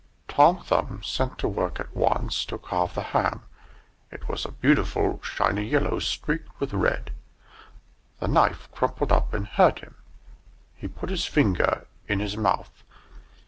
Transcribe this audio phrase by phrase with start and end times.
[0.27, 3.43] Tom Thumb set to work at once to carve the ham.
[4.11, 7.11] It was a beautiful shiny yellow, streaked with red.
[8.19, 9.93] The knife crumpled up and hurt him;
[10.73, 12.83] he put his finger in his mouth.